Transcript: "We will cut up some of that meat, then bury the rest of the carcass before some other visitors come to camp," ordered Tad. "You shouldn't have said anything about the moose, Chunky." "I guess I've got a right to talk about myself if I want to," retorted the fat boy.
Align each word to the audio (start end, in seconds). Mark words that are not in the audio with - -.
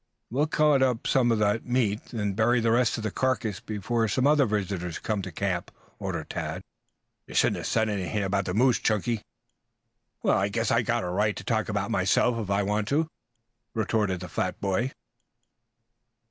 "We 0.31 0.37
will 0.37 0.47
cut 0.47 0.81
up 0.81 1.05
some 1.05 1.31
of 1.31 1.37
that 1.37 1.63
meat, 1.63 2.05
then 2.05 2.33
bury 2.33 2.59
the 2.59 2.71
rest 2.71 2.97
of 2.97 3.03
the 3.03 3.11
carcass 3.11 3.59
before 3.59 4.07
some 4.07 4.25
other 4.25 4.47
visitors 4.47 4.97
come 4.97 5.21
to 5.21 5.31
camp," 5.31 5.69
ordered 5.99 6.31
Tad. 6.31 6.63
"You 7.27 7.35
shouldn't 7.35 7.57
have 7.57 7.67
said 7.67 7.87
anything 7.87 8.23
about 8.23 8.45
the 8.45 8.55
moose, 8.55 8.79
Chunky." 8.79 9.21
"I 10.25 10.49
guess 10.49 10.71
I've 10.71 10.87
got 10.87 11.03
a 11.03 11.09
right 11.11 11.35
to 11.35 11.43
talk 11.43 11.69
about 11.69 11.91
myself 11.91 12.39
if 12.39 12.49
I 12.49 12.63
want 12.63 12.87
to," 12.87 13.09
retorted 13.75 14.21
the 14.21 14.27
fat 14.27 14.59
boy. 14.59 14.91